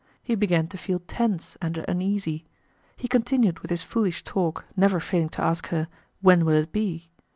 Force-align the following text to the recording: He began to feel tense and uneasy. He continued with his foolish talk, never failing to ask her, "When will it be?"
He 0.23 0.33
began 0.33 0.67
to 0.69 0.79
feel 0.79 0.97
tense 1.05 1.57
and 1.61 1.77
uneasy. 1.87 2.43
He 2.97 3.07
continued 3.07 3.59
with 3.59 3.69
his 3.69 3.83
foolish 3.83 4.23
talk, 4.23 4.65
never 4.75 4.99
failing 4.99 5.29
to 5.29 5.43
ask 5.43 5.67
her, 5.67 5.87
"When 6.21 6.43
will 6.43 6.55
it 6.55 6.71
be?" 6.71 7.11